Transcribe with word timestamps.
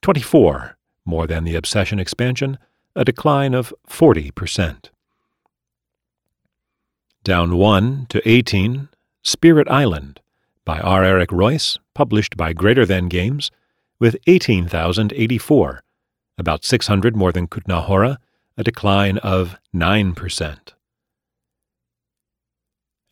24 0.01 0.77
more 1.05 1.27
than 1.27 1.43
the 1.43 1.55
Obsession 1.55 1.99
expansion, 1.99 2.57
a 2.95 3.05
decline 3.05 3.53
of 3.53 3.71
40%. 3.87 4.89
Down 7.23 7.55
1 7.55 8.07
to 8.09 8.27
18, 8.27 8.89
Spirit 9.21 9.67
Island 9.69 10.19
by 10.65 10.79
R. 10.79 11.03
Eric 11.03 11.29
Reuss, 11.29 11.77
published 11.93 12.35
by 12.35 12.51
Greater 12.51 12.83
Than 12.83 13.09
Games, 13.09 13.51
with 13.99 14.17
18,084, 14.25 15.83
about 16.39 16.65
600 16.65 17.15
more 17.15 17.31
than 17.31 17.47
Kutná 17.47 17.83
Hora, 17.83 18.17
a 18.57 18.63
decline 18.63 19.19
of 19.19 19.55
9%. 19.71 20.57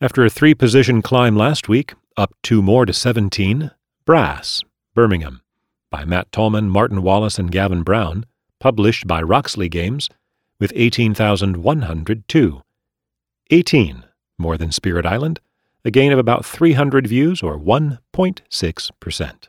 After 0.00 0.24
a 0.24 0.30
three 0.30 0.54
position 0.54 1.02
climb 1.02 1.36
last 1.36 1.68
week, 1.68 1.94
up 2.16 2.34
two 2.42 2.62
more 2.62 2.86
to 2.86 2.92
17, 2.92 3.70
Brass, 4.04 4.64
Birmingham, 4.92 5.40
by 5.88 6.04
Matt 6.04 6.32
Tolman, 6.32 6.68
Martin 6.68 7.02
Wallace, 7.02 7.38
and 7.38 7.52
Gavin 7.52 7.84
Brown, 7.84 8.26
published 8.58 9.06
by 9.06 9.22
Roxley 9.22 9.68
Games, 9.68 10.08
with 10.58 10.72
18,102. 10.74 12.62
18 13.52 14.04
more 14.40 14.56
than 14.56 14.72
Spirit 14.72 15.06
Island, 15.06 15.38
a 15.84 15.90
gain 15.90 16.12
of 16.12 16.18
about 16.18 16.44
300 16.44 17.06
views 17.06 17.42
or 17.42 17.58
1.6%. 17.58 19.48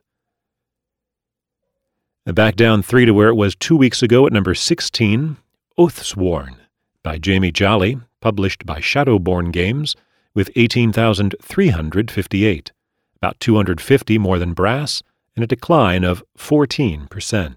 Back 2.26 2.56
down 2.56 2.84
three 2.84 3.06
to 3.06 3.14
where 3.14 3.30
it 3.30 3.36
was 3.36 3.56
two 3.56 3.76
weeks 3.76 4.04
ago 4.04 4.28
at 4.28 4.34
number 4.34 4.54
16, 4.54 5.38
Oathsworn 5.78 6.56
by 7.04 7.18
Jamie 7.18 7.52
Jolly, 7.52 8.00
published 8.20 8.66
by 8.66 8.80
Shadowborn 8.80 9.52
Games, 9.52 9.96
with 10.34 10.50
18,358, 10.56 12.72
about 13.18 13.40
250 13.40 14.18
more 14.18 14.40
than 14.40 14.54
Brass, 14.54 15.04
and 15.36 15.44
a 15.44 15.48
decline 15.48 16.04
of 16.04 16.24
14%. 16.38 17.56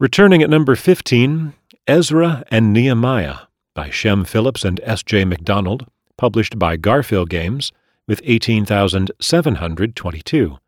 Returning 0.00 0.42
at 0.42 0.50
number 0.50 0.74
15, 0.74 1.52
Ezra 1.86 2.42
and 2.50 2.72
Nehemiah 2.72 3.46
by 3.74 3.90
Shem 3.90 4.24
Phillips 4.24 4.64
and 4.64 4.80
S.J. 4.82 5.24
McDonald, 5.24 5.86
published 6.16 6.58
by 6.58 6.76
Garphill 6.76 7.28
Games, 7.28 7.70
with 8.06 8.20
18,722, 8.24 10.58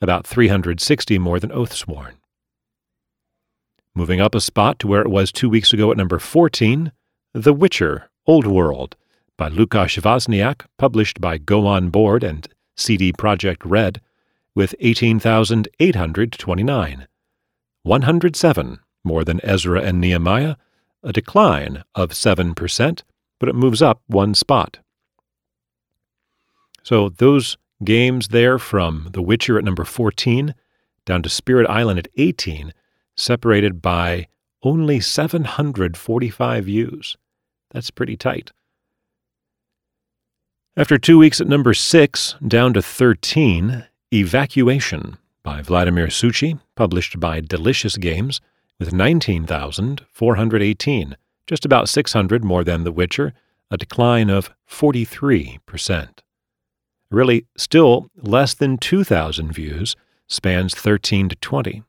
about 0.00 0.26
360 0.26 1.18
more 1.18 1.38
than 1.38 1.50
Oathsworn. 1.50 2.14
Moving 3.94 4.20
up 4.20 4.34
a 4.34 4.40
spot 4.40 4.78
to 4.78 4.86
where 4.86 5.02
it 5.02 5.10
was 5.10 5.32
two 5.32 5.48
weeks 5.48 5.72
ago 5.72 5.90
at 5.90 5.96
number 5.96 6.18
14, 6.18 6.92
The 7.32 7.52
Witcher 7.52 8.10
Old 8.26 8.46
World 8.46 8.96
by 9.36 9.48
Lukasz 9.48 10.00
Wozniak, 10.00 10.66
published 10.78 11.20
by 11.20 11.38
Go 11.38 11.66
On 11.66 11.90
Board 11.90 12.24
and 12.24 12.48
CD 12.76 13.12
Projekt 13.12 13.62
Red, 13.64 14.00
with 14.54 14.74
18,829, 14.80 17.06
107 17.82 18.78
more 19.04 19.24
than 19.24 19.40
Ezra 19.44 19.80
and 19.80 20.00
Nehemiah, 20.00 20.56
a 21.02 21.12
decline 21.12 21.82
of 21.94 22.10
7%, 22.10 23.02
but 23.38 23.48
it 23.48 23.54
moves 23.54 23.82
up 23.82 24.02
one 24.06 24.34
spot. 24.34 24.78
So 26.82 27.08
those 27.08 27.56
games 27.84 28.28
there 28.28 28.58
from 28.58 29.08
The 29.12 29.22
Witcher 29.22 29.58
at 29.58 29.64
number 29.64 29.84
14 29.84 30.54
down 31.04 31.22
to 31.22 31.28
Spirit 31.28 31.66
Island 31.68 31.98
at 31.98 32.08
18, 32.16 32.72
separated 33.16 33.80
by 33.80 34.26
only 34.62 35.00
745 35.00 36.64
views. 36.64 37.16
That's 37.70 37.90
pretty 37.90 38.16
tight. 38.16 38.52
After 40.76 40.98
two 40.98 41.18
weeks 41.18 41.40
at 41.40 41.48
number 41.48 41.74
6, 41.74 42.36
down 42.46 42.74
to 42.74 42.82
13, 42.82 43.84
Evacuation 44.12 45.18
by 45.42 45.60
Vladimir 45.60 46.06
Suchý, 46.06 46.60
published 46.76 47.18
by 47.18 47.40
Delicious 47.40 47.96
Games, 47.96 48.40
with 48.78 48.92
19,418, 48.92 51.16
just 51.46 51.64
about 51.64 51.88
600 51.88 52.44
more 52.44 52.64
than 52.64 52.84
The 52.84 52.92
Witcher, 52.92 53.32
a 53.70 53.76
decline 53.76 54.30
of 54.30 54.50
43%. 54.70 56.08
Really, 57.10 57.46
still 57.56 58.08
less 58.16 58.54
than 58.54 58.78
2,000 58.78 59.52
views, 59.52 59.96
spans 60.26 60.74
13 60.74 61.28
to 61.30 61.36
20. 61.36 61.82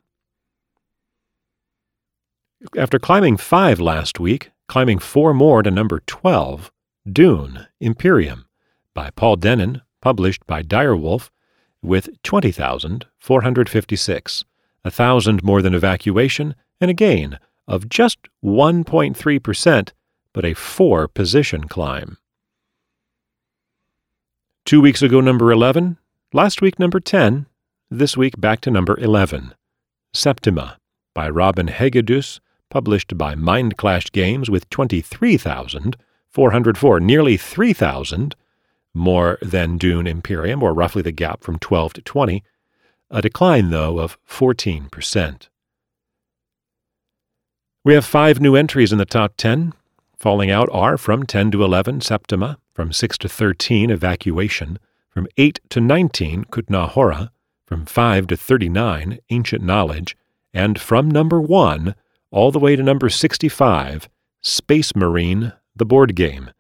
After 2.78 3.00
climbing 3.00 3.38
five 3.38 3.80
last 3.80 4.20
week, 4.20 4.52
climbing 4.68 5.00
four 5.00 5.34
more 5.34 5.64
to 5.64 5.72
number 5.72 6.02
12, 6.06 6.70
Dune 7.10 7.68
Imperium 7.80 8.48
by 8.94 9.12
Paul 9.12 9.38
Dennen, 9.38 9.82
published 10.02 10.46
by 10.46 10.62
Direwolf, 10.62 11.30
with 11.82 12.10
20,456, 12.24 14.44
a 14.84 14.92
thousand 14.92 15.42
more 15.44 15.62
than 15.62 15.74
evacuation, 15.74 16.54
and 16.80 16.92
a 16.92 16.94
gain 16.94 17.40
of 17.68 17.90
just 17.90 18.20
1.3%, 18.44 19.92
but 20.34 20.46
a 20.46 20.54
four 20.54 21.08
position 21.08 21.68
climb. 21.68 22.18
Two 24.66 24.82
weeks 24.82 25.02
ago, 25.02 25.20
number 25.20 25.52
11, 25.52 25.98
last 26.32 26.62
week, 26.62 26.78
number 26.80 27.00
10, 27.00 27.48
this 27.90 28.16
week, 28.16 28.40
back 28.40 28.62
to 28.62 28.72
number 28.72 28.98
11. 29.00 29.56
Septima 30.14 30.78
by 31.14 31.30
Robin 31.30 31.68
Hegedus, 31.68 32.40
published 32.70 33.18
by 33.18 33.36
Mindclash 33.36 34.12
Games 34.12 34.50
with 34.50 34.70
23,404, 34.70 37.00
nearly 37.00 37.36
3,000 37.36 38.36
more 38.94 39.38
than 39.42 39.78
Dune 39.78 40.08
Imperium, 40.08 40.64
or 40.64 40.74
roughly 40.74 41.02
the 41.02 41.12
gap 41.12 41.44
from 41.44 41.60
12 41.60 41.94
to 41.94 42.02
20, 42.02 42.44
a 43.12 43.22
decline, 43.22 43.70
though, 43.70 44.00
of 44.00 44.18
14%. 44.28 45.49
We 47.90 47.96
have 47.96 48.06
five 48.06 48.40
new 48.40 48.56
entries 48.56 48.92
in 48.92 49.00
the 49.00 49.04
top 49.04 49.36
10. 49.38 49.74
Falling 50.16 50.52
out 50.52 50.70
are 50.72 50.96
from 50.96 51.26
10 51.26 51.50
to 51.50 51.64
11, 51.64 52.02
Septima, 52.02 52.60
from 52.72 52.94
6 52.94 53.18
to 53.18 53.28
13, 53.28 53.90
Evacuation, 53.90 54.78
from 55.10 55.26
8 55.38 55.60
to 55.70 55.82
19, 55.82 56.44
Kutná 56.52 56.88
Hora, 56.88 57.32
from 57.66 57.88
5 57.88 58.28
to 58.28 58.38
39, 58.38 59.18
Ancient 59.32 59.64
Knowledge, 59.64 60.16
and 60.54 60.80
from 60.80 61.10
number 61.10 61.42
1 61.42 61.96
all 62.30 62.52
the 62.52 62.60
way 62.60 62.76
to 62.76 62.84
number 62.84 63.10
65, 63.10 64.08
Space 64.40 64.96
Marine, 64.96 65.54
the 65.76 65.84
board 65.84 66.14
game, 66.14 66.52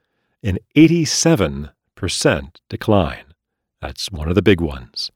an 0.42 0.58
87 0.76 1.70
percent 1.94 2.60
decline. 2.70 3.36
That's 3.80 4.12
one 4.12 4.30
of 4.30 4.34
the 4.34 4.42
big 4.42 4.62
ones. 4.62 5.12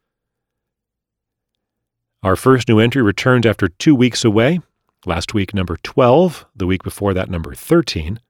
Our 2.21 2.36
first 2.36 2.69
new 2.69 2.77
entry 2.77 3.01
returned 3.01 3.48
after 3.48 3.68
two 3.68 3.95
weeks 3.95 4.24
away. 4.24 4.59
Last 5.06 5.34
week, 5.34 5.54
number 5.54 5.76
12. 5.84 6.46
The 6.56 6.66
week 6.66 6.82
before 6.82 7.14
that, 7.14 7.30
number 7.30 7.54
13. 7.54 8.22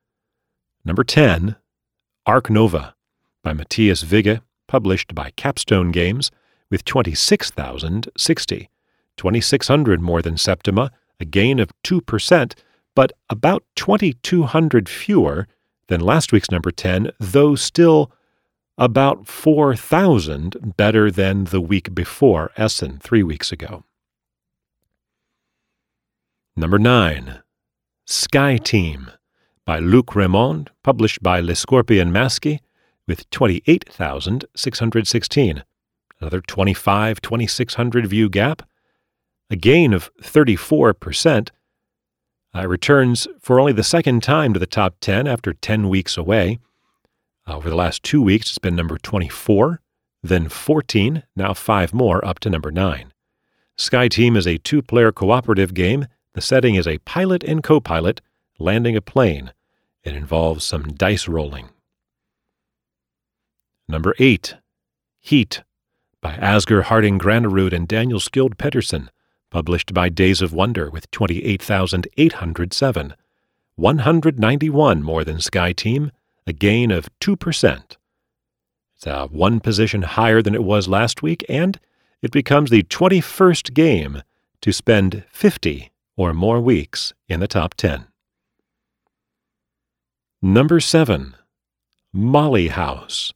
Number 0.84 1.04
10, 1.04 1.56
Ark 2.25 2.50
Nova 2.50 2.96
by 3.44 3.54
Matthias 3.54 4.04
Wigge, 4.04 4.42
published 4.68 5.14
by 5.14 5.31
Capstone 5.36 5.92
Games, 5.92 6.31
with 6.72 6.84
26,060. 6.84 8.70
2,600 9.18 10.02
more 10.02 10.24
than 10.24 10.36
Septima, 10.36 10.92
a 11.20 11.25
gain 11.25 11.60
of 11.60 11.70
2%, 11.84 12.54
but 12.96 13.12
about 13.30 13.64
2,200 13.75 14.90
fewer 14.90 15.48
than 15.90 16.02
last 16.02 16.31
week's 16.31 16.50
number 16.50 16.72
10, 16.72 17.12
though 17.20 17.54
still 17.54 18.12
about 18.80 19.28
4,000 19.28 20.74
better 20.75 21.12
than 21.12 21.44
the 21.46 21.62
week 21.62 21.94
before 21.94 22.52
Essen 22.58 22.98
three 22.98 23.22
weeks 23.22 23.52
ago. 23.52 23.84
Number 26.55 26.77
9. 26.77 27.41
Sky 28.05 28.57
Team 28.57 29.09
by 29.65 29.79
Luc 29.79 30.05
Rémond, 30.07 30.67
published 30.83 31.23
by 31.23 31.39
Le 31.39 31.55
Scorpion 31.55 32.11
Masqué, 32.11 32.59
with 33.07 33.29
28,616. 33.31 35.63
Another 36.21 36.41
25, 36.41 37.21
2600 37.21 38.05
view 38.05 38.29
gap. 38.29 38.61
A 39.50 39.55
gain 39.55 39.94
of 39.94 40.11
34%. 40.21 41.50
Uh, 42.55 42.67
returns 42.67 43.27
for 43.39 43.59
only 43.59 43.73
the 43.73 43.83
second 43.83 44.21
time 44.21 44.53
to 44.53 44.59
the 44.59 44.67
top 44.67 44.97
10 45.01 45.25
after 45.25 45.53
10 45.53 45.89
weeks 45.89 46.17
away. 46.17 46.59
Uh, 47.47 47.55
over 47.55 47.67
the 47.67 47.75
last 47.75 48.03
two 48.03 48.21
weeks, 48.21 48.50
it's 48.50 48.59
been 48.59 48.75
number 48.75 49.00
24, 49.00 49.81
then 50.21 50.50
14, 50.50 51.23
now 51.35 51.55
five 51.55 51.95
more 51.95 52.23
up 52.23 52.38
to 52.39 52.51
number 52.51 52.69
9. 52.69 53.11
Sky 53.75 54.07
Team 54.07 54.35
is 54.35 54.45
a 54.45 54.59
two 54.59 54.83
player 54.83 55.11
cooperative 55.11 55.73
game. 55.73 56.05
The 56.33 56.41
setting 56.41 56.75
is 56.75 56.88
a 56.88 56.97
pilot 57.00 57.44
and 57.44 57.62
co 57.62 57.80
pilot 57.80 58.21
landing 58.57 58.95
a 58.95 59.01
plane. 59.01 59.53
It 60.03 60.15
involves 60.15 60.65
some 60.65 60.94
dice 60.94 61.27
rolling. 61.27 61.69
Number 63.88 64.15
8. 64.18 64.56
Heat 65.19 65.62
by 66.21 66.35
Asger 66.38 66.83
Harding 66.83 67.19
Granerud 67.19 67.74
and 67.74 67.88
Daniel 67.88 68.19
Skjold 68.19 68.57
Pedersen, 68.57 69.12
published 69.50 69.94
by 69.94 70.09
Days 70.09 70.41
of 70.41 70.53
Wonder 70.53 70.89
with 70.89 71.12
28,807. 71.12 73.13
191 73.75 75.03
more 75.03 75.24
than 75.24 75.39
Sky 75.39 75.74
Team, 75.74 76.12
a 76.47 76.53
gain 76.53 76.91
of 76.91 77.09
2%. 77.19 77.97
It's 78.95 79.06
a 79.06 79.27
one 79.27 79.59
position 79.59 80.03
higher 80.03 80.41
than 80.41 80.56
it 80.56 80.63
was 80.63 80.88
last 80.88 81.21
week, 81.21 81.45
and 81.47 81.79
it 82.21 82.31
becomes 82.31 82.69
the 82.69 82.83
21st 82.83 83.74
game 83.74 84.24
to 84.62 84.71
spend 84.71 85.25
50 85.29 85.93
or 86.15 86.33
more 86.33 86.62
weeks 86.62 87.13
in 87.27 87.39
the 87.39 87.48
top 87.48 87.74
10. 87.75 88.06
Number 90.42 90.80
7. 90.80 91.36
Molly 92.12 92.68
House 92.68 93.31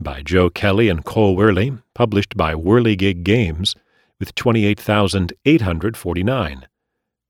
by 0.00 0.22
Jo 0.22 0.48
Kelly 0.50 0.88
and 0.88 1.04
Cole 1.04 1.36
Wehrle, 1.36 1.82
published 1.94 2.36
by 2.36 2.54
Wehrlegig 2.54 3.22
Games, 3.22 3.76
with 4.18 4.34
28,849. 4.34 6.66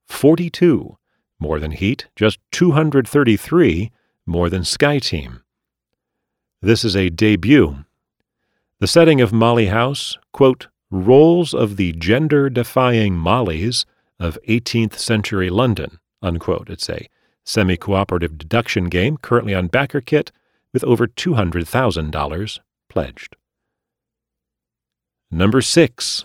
42 0.07 0.99
more 1.39 1.59
than 1.59 1.73
Heat, 1.73 2.07
just 2.15 2.39
233 2.53 3.91
more 4.27 4.49
than 4.49 4.65
Sky 4.65 4.99
Team. 4.99 5.43
This 6.61 6.85
is 6.85 6.95
a 6.95 7.11
debut. 7.11 7.85
The 8.79 8.87
setting 8.87 9.21
of 9.21 9.33
Molly 9.33 9.67
House, 9.67 10.17
quote, 10.33 10.69
roles 10.91 11.55
of 11.55 11.77
the 11.77 11.93
gender 11.93 12.49
defying 12.49 13.17
Mollies 13.17 13.85
of 14.23 14.39
18th 14.49 14.95
century 14.95 15.51
London, 15.51 15.99
unquote. 16.23 16.71
It's 16.71 16.89
a 16.89 17.09
semi 17.45 17.77
cooperative 17.77 18.39
deduction 18.39 18.89
game 18.89 19.17
currently 19.17 19.55
on 19.55 19.69
BackerKit 19.69 20.31
with 20.73 20.85
over 20.85 21.07
$200,000 21.07 22.59
pledged. 22.89 23.37
Number 25.31 25.61
6. 25.61 26.25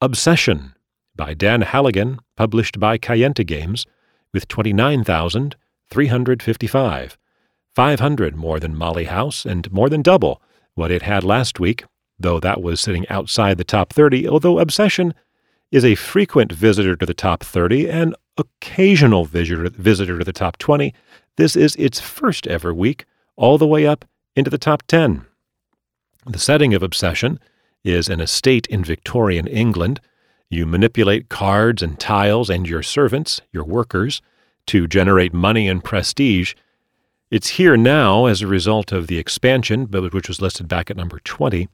Obsession 0.00 0.74
by 1.14 1.34
Dan 1.34 1.62
Hallagan, 1.62 2.18
published 2.36 2.80
by 2.80 2.98
Kayenta 2.98 3.46
Games, 3.46 3.86
with 4.32 4.48
29,355. 4.48 7.18
500 7.74 8.36
more 8.36 8.60
than 8.60 8.76
Molly 8.76 9.04
House 9.04 9.46
and 9.46 9.72
more 9.72 9.88
than 9.88 10.02
double 10.02 10.42
what 10.74 10.90
it 10.90 11.02
had 11.02 11.24
last 11.24 11.60
week, 11.60 11.84
though 12.18 12.40
that 12.40 12.62
was 12.62 12.80
sitting 12.80 13.06
outside 13.08 13.58
the 13.58 13.64
top 13.64 13.92
30, 13.92 14.26
although 14.28 14.58
Obsession 14.58 15.12
is 15.72 15.84
a 15.84 15.94
frequent 15.94 16.52
visitor 16.52 16.94
to 16.94 17.06
the 17.06 17.14
top 17.14 17.42
30 17.42 17.90
and 17.90 18.14
occasional 18.36 19.24
visitor, 19.24 19.70
visitor 19.70 20.18
to 20.18 20.24
the 20.24 20.32
top 20.32 20.58
20. 20.58 20.94
This 21.36 21.56
is 21.56 21.74
its 21.76 21.98
first 21.98 22.46
ever 22.46 22.74
week 22.74 23.06
all 23.36 23.56
the 23.56 23.66
way 23.66 23.86
up 23.86 24.04
into 24.36 24.50
the 24.50 24.58
top 24.58 24.82
10. 24.86 25.24
The 26.26 26.38
setting 26.38 26.74
of 26.74 26.82
Obsession 26.82 27.40
is 27.82 28.08
an 28.08 28.20
estate 28.20 28.66
in 28.66 28.84
Victorian 28.84 29.46
England. 29.46 30.00
You 30.50 30.66
manipulate 30.66 31.30
cards 31.30 31.82
and 31.82 31.98
tiles 31.98 32.50
and 32.50 32.68
your 32.68 32.82
servants, 32.82 33.40
your 33.50 33.64
workers, 33.64 34.20
to 34.66 34.86
generate 34.86 35.32
money 35.32 35.68
and 35.68 35.82
prestige. 35.82 36.54
It's 37.30 37.48
here 37.48 37.78
now 37.78 38.26
as 38.26 38.42
a 38.42 38.46
result 38.46 38.92
of 38.92 39.06
the 39.06 39.18
expansion, 39.18 39.86
which 39.86 40.28
was 40.28 40.42
listed 40.42 40.68
back 40.68 40.90
at 40.90 40.98
number 40.98 41.18
20, 41.24 41.68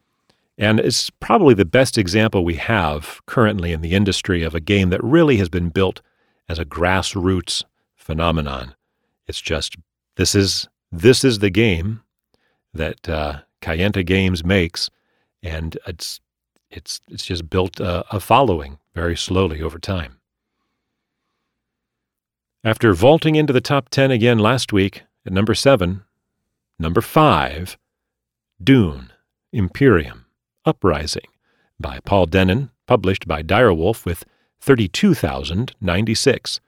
and 0.59 0.81
it's 0.81 1.09
probably 1.09 1.53
the 1.53 1.63
best 1.63 1.97
example 1.97 2.43
we 2.43 2.55
have 2.55 3.21
currently 3.25 3.71
in 3.71 3.79
the 3.79 3.93
industry 3.93 4.43
of 4.43 4.53
a 4.53 4.59
game 4.59 4.89
that 4.89 5.01
really 5.01 5.37
has 5.37 5.47
been 5.47 5.69
built 5.69 6.01
as 6.49 6.59
a 6.59 6.65
grassroots 6.65 7.63
phenomenon. 7.95 8.75
It's 9.25 9.39
just 9.39 9.77
this 10.17 10.35
is 10.35 10.67
this 10.91 11.23
is 11.23 11.39
the 11.39 11.49
game 11.49 12.01
that 12.73 13.07
uh, 13.07 13.39
Kayenta 13.61 14.05
Games 14.05 14.43
makes, 14.43 14.89
and 15.41 15.77
it's 15.87 16.19
it's 16.69 16.99
it's 17.07 17.25
just 17.25 17.49
built 17.49 17.79
a, 17.79 18.03
a 18.13 18.19
following 18.19 18.79
very 18.93 19.15
slowly 19.15 19.61
over 19.61 19.79
time. 19.79 20.19
After 22.65 22.93
vaulting 22.93 23.35
into 23.35 23.53
the 23.53 23.61
top 23.61 23.87
ten 23.87 24.11
again 24.11 24.39
last 24.39 24.73
week 24.73 25.03
at 25.25 25.31
number 25.31 25.55
seven, 25.55 26.03
number 26.77 26.99
five, 26.99 27.77
Dune 28.61 29.13
Imperium 29.53 30.25
Uprising 30.69 31.25
by 31.79 31.99
Paul 32.05 32.27
Dennen, 32.27 32.69
published 32.85 33.27
by 33.27 33.41
Direwolf 33.41 34.05
with 34.05 34.23
32,096, 34.61 36.59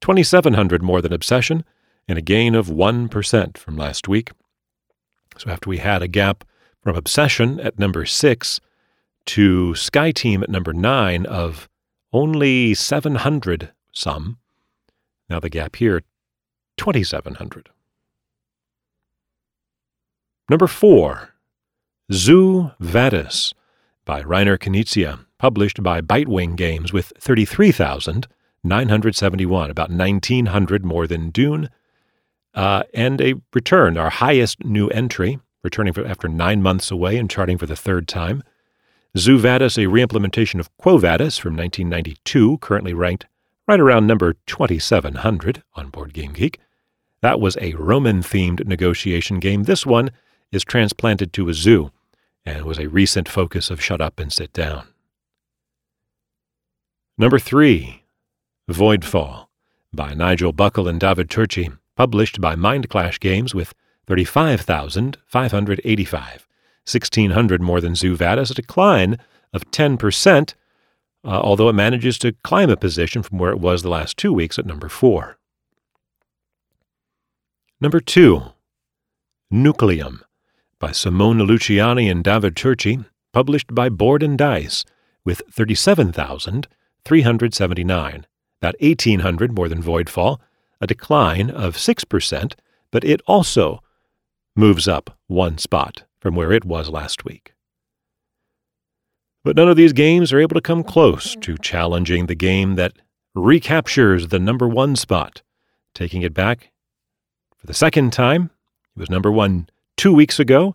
2,700 0.00 0.82
more 0.82 1.02
than 1.02 1.12
Obsession, 1.12 1.66
and 2.08 2.16
a 2.16 2.22
gain 2.22 2.54
of 2.54 2.68
1% 2.68 3.58
from 3.58 3.76
last 3.76 4.08
week. 4.08 4.30
So 5.36 5.50
after 5.50 5.68
we 5.68 5.76
had 5.78 6.00
a 6.00 6.08
gap 6.08 6.44
from 6.80 6.96
Obsession 6.96 7.60
at 7.60 7.78
number 7.78 8.06
6 8.06 8.60
to 9.26 9.74
Sky 9.74 10.12
Team 10.12 10.42
at 10.42 10.48
number 10.48 10.72
9 10.72 11.26
of 11.26 11.68
only 12.10 12.72
700 12.72 13.70
some, 13.92 14.38
now 15.28 15.40
the 15.40 15.50
gap 15.50 15.76
here 15.76 16.02
2,700. 16.78 17.68
Number 20.48 20.66
4. 20.66 21.34
Zoo 22.12 22.70
Vadis 22.78 23.52
by 24.04 24.22
Reiner 24.22 24.56
Knizia, 24.58 25.24
published 25.38 25.82
by 25.82 26.02
Bitewing 26.02 26.56
Games 26.56 26.92
with 26.92 27.10
33,971, 27.18 29.70
about 29.70 29.88
1,900 29.88 30.84
more 30.84 31.06
than 31.06 31.30
Dune 31.30 31.70
uh, 32.54 32.82
and 32.92 33.18
a 33.22 33.36
return, 33.54 33.96
our 33.96 34.10
highest 34.10 34.62
new 34.62 34.88
entry, 34.88 35.38
returning 35.62 35.94
for, 35.94 36.06
after 36.06 36.28
nine 36.28 36.60
months 36.60 36.90
away 36.90 37.16
and 37.16 37.30
charting 37.30 37.56
for 37.56 37.64
the 37.64 37.76
third 37.76 38.06
time. 38.06 38.42
Zoo 39.16 39.38
Vadis, 39.38 39.78
a 39.78 39.86
reimplementation 39.86 40.60
of 40.60 40.68
Quo 40.76 40.98
Vadis 40.98 41.38
from 41.38 41.56
1992, 41.56 42.58
currently 42.58 42.92
ranked 42.92 43.24
right 43.66 43.80
around 43.80 44.06
number 44.06 44.34
2700 44.46 45.62
on 45.76 45.88
Board 45.88 46.12
Game 46.12 46.34
Geek. 46.34 46.58
That 47.22 47.40
was 47.40 47.56
a 47.58 47.72
Roman 47.72 48.20
themed 48.20 48.66
negotiation 48.66 49.40
game. 49.40 49.62
This 49.62 49.86
one 49.86 50.10
is 50.50 50.62
transplanted 50.62 51.32
to 51.32 51.48
a 51.48 51.54
zoo 51.54 51.90
and 52.44 52.64
was 52.64 52.78
a 52.78 52.88
recent 52.88 53.28
focus 53.28 53.70
of 53.70 53.82
Shut 53.82 54.00
Up 54.00 54.18
and 54.18 54.32
Sit 54.32 54.52
Down. 54.52 54.88
Number 57.18 57.38
three, 57.38 58.02
Voidfall 58.70 59.46
by 59.92 60.14
Nigel 60.14 60.52
Buckle 60.52 60.88
and 60.88 60.98
David 60.98 61.28
Turczi 61.28 61.76
published 61.96 62.40
by 62.40 62.56
Mind 62.56 62.88
Clash 62.88 63.20
Games 63.20 63.54
with 63.54 63.74
35,585, 64.06 66.48
1,600 66.84 67.62
more 67.62 67.80
than 67.80 67.94
Vadis, 67.94 68.50
a 68.50 68.54
decline 68.54 69.16
of 69.52 69.70
10%, 69.70 70.54
uh, 71.24 71.28
although 71.28 71.68
it 71.68 71.74
manages 71.74 72.18
to 72.18 72.32
climb 72.42 72.70
a 72.70 72.76
position 72.76 73.22
from 73.22 73.38
where 73.38 73.52
it 73.52 73.60
was 73.60 73.82
the 73.82 73.88
last 73.88 74.16
two 74.16 74.32
weeks 74.32 74.58
at 74.58 74.66
number 74.66 74.88
4. 74.88 75.38
Number 77.80 78.00
2. 78.00 78.42
Nucleum 79.52 80.22
by 80.82 80.90
Simone 80.90 81.38
Luciani 81.38 82.10
and 82.10 82.24
David 82.24 82.56
Turczi, 82.56 83.06
published 83.32 83.72
by 83.72 83.88
Board 83.88 84.20
and 84.20 84.36
Dice, 84.36 84.84
with 85.24 85.40
37,379, 85.48 88.26
That 88.60 88.74
1,800 88.80 89.54
more 89.54 89.68
than 89.68 89.80
Voidfall, 89.80 90.40
a 90.80 90.88
decline 90.88 91.50
of 91.50 91.76
6%, 91.76 92.54
but 92.90 93.04
it 93.04 93.20
also 93.28 93.80
moves 94.56 94.88
up 94.88 95.16
one 95.28 95.56
spot 95.56 96.02
from 96.18 96.34
where 96.34 96.50
it 96.50 96.64
was 96.64 96.90
last 96.90 97.24
week. 97.24 97.54
But 99.44 99.54
none 99.54 99.68
of 99.68 99.76
these 99.76 99.92
games 99.92 100.32
are 100.32 100.40
able 100.40 100.56
to 100.56 100.60
come 100.60 100.82
close 100.82 101.36
to 101.42 101.56
challenging 101.58 102.26
the 102.26 102.34
game 102.34 102.74
that 102.74 102.94
recaptures 103.36 104.26
the 104.28 104.40
number 104.40 104.66
one 104.66 104.96
spot, 104.96 105.42
taking 105.94 106.22
it 106.22 106.34
back 106.34 106.72
for 107.56 107.68
the 107.68 107.74
second 107.74 108.12
time. 108.12 108.50
It 108.96 108.98
was 108.98 109.08
number 109.08 109.30
one 109.30 109.68
two 110.02 110.12
weeks 110.12 110.40
ago. 110.40 110.74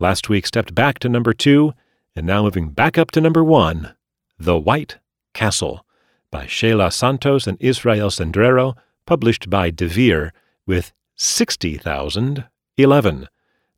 Last 0.00 0.28
week 0.28 0.48
stepped 0.48 0.74
back 0.74 0.98
to 0.98 1.08
number 1.08 1.32
two, 1.32 1.74
and 2.16 2.26
now 2.26 2.42
moving 2.42 2.70
back 2.70 2.98
up 2.98 3.12
to 3.12 3.20
number 3.20 3.44
one 3.44 3.94
The 4.36 4.58
White 4.58 4.98
Castle 5.32 5.86
by 6.32 6.46
Sheila 6.46 6.90
Santos 6.90 7.46
and 7.46 7.56
Israel 7.60 8.10
Cendrero 8.10 8.74
published 9.06 9.48
by 9.48 9.70
Devir 9.70 10.32
with 10.66 10.92
60,011. 11.14 13.28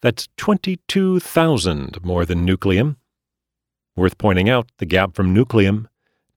That's 0.00 0.28
22,000 0.38 2.02
more 2.02 2.24
than 2.24 2.46
Nucleum. 2.46 2.96
Worth 3.96 4.16
pointing 4.16 4.48
out, 4.48 4.70
the 4.78 4.86
gap 4.86 5.14
from 5.14 5.34
Nucleum 5.34 5.88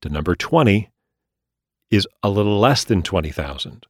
to 0.02 0.10
number 0.10 0.36
20 0.36 0.90
is 1.90 2.06
a 2.22 2.30
little 2.30 2.60
less 2.60 2.84
than 2.84 3.04
20,000. 3.04 3.86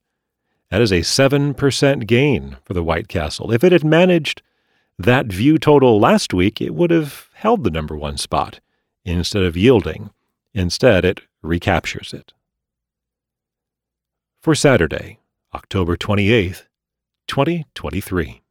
That 0.69 0.81
is 0.81 0.91
a 0.91 0.99
7% 0.99 2.05
gain 2.05 2.57
for 2.63 2.75
the 2.75 2.83
White 2.83 3.07
Castle. 3.07 3.51
If 3.51 3.63
it 3.63 3.71
had 3.71 3.83
managed 3.83 4.43
that 4.99 5.27
view 5.27 5.57
total 5.57 5.97
last 5.99 6.33
week, 6.33 6.59
it 6.61 6.75
would 6.75 6.91
have 6.91 7.29
held 7.33 7.63
the 7.63 7.71
number 7.71 7.95
one 7.95 8.17
spot 8.17 8.59
instead 9.05 9.43
of 9.43 9.55
yielding. 9.55 10.09
Instead, 10.53 11.05
it 11.05 11.21
recaptures 11.41 12.13
it. 12.13 12.33
For 14.41 14.53
Saturday, 14.53 15.19
October 15.53 15.95
28th, 15.95 16.63
2023. 17.27 18.41